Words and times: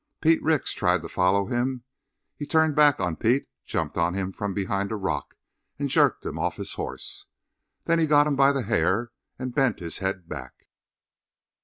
Pete 0.19 0.41
Ricks 0.41 0.73
tried 0.73 1.03
to 1.03 1.07
follow 1.09 1.45
him. 1.45 1.83
He 2.35 2.47
turned 2.47 2.75
back 2.75 2.99
on 2.99 3.17
Pete, 3.17 3.47
jumped 3.65 3.99
on 3.99 4.15
him 4.15 4.31
from 4.31 4.51
behind 4.51 4.91
a 4.91 4.95
rock, 4.95 5.35
and 5.77 5.91
jerked 5.91 6.25
him 6.25 6.39
off 6.39 6.55
his 6.55 6.73
horse. 6.73 7.27
Then 7.85 7.99
he 7.99 8.07
got 8.07 8.25
him 8.25 8.35
by 8.35 8.51
the 8.51 8.63
hair 8.63 9.11
and 9.37 9.53
bent 9.53 9.79
his 9.79 9.99
head 9.99 10.27
back. 10.27 10.65